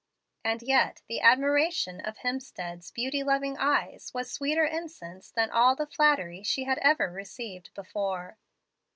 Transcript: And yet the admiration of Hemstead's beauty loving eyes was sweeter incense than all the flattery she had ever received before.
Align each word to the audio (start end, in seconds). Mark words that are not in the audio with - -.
And 0.43 0.63
yet 0.63 1.03
the 1.07 1.19
admiration 1.21 1.99
of 2.03 2.17
Hemstead's 2.17 2.89
beauty 2.89 3.21
loving 3.21 3.55
eyes 3.59 4.11
was 4.15 4.31
sweeter 4.33 4.65
incense 4.65 5.29
than 5.29 5.51
all 5.51 5.75
the 5.75 5.85
flattery 5.85 6.41
she 6.41 6.63
had 6.63 6.79
ever 6.79 7.11
received 7.11 7.71
before. 7.75 8.39